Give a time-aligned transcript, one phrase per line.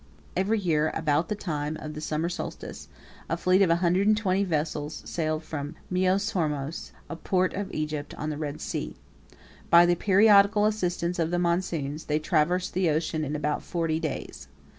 [0.35, 2.87] Every year, about the time of the summer solstice,
[3.29, 7.71] a fleet of a hundred and twenty vessels sailed from Myos hormos, a port of
[7.71, 8.95] Egypt, on the Red Sea.
[9.69, 14.47] By the periodical assistance of the monsoons, they traversed the ocean in about forty days.